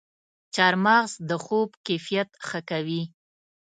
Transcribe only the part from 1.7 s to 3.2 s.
کیفیت ښه کوي.